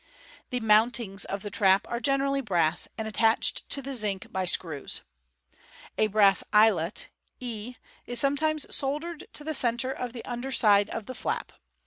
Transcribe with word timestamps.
The 0.49 0.59
''mount 0.59 0.99
ings" 0.99 1.25
of 1.25 1.43
the 1.43 1.51
trap 1.51 1.87
are 1.87 1.99
generally 1.99 2.41
brass, 2.41 2.87
and 2.97 3.07
attached 3.07 3.69
to 3.69 3.83
the 3.83 3.93
zinc 3.93 4.31
by 4.31 4.45
screws. 4.45 5.01
A 5.95 6.07
brass 6.07 6.43
eyelet, 6.51 7.05
e, 7.39 7.75
is 8.07 8.19
sometimes 8.19 8.65
soldered 8.75 9.27
to 9.33 9.43
the 9.43 9.53
centre 9.53 9.91
of 9.91 10.13
the 10.13 10.25
under 10.25 10.51
side 10.51 10.89
of 10.89 11.05
the 11.05 11.13
flap. 11.13 11.51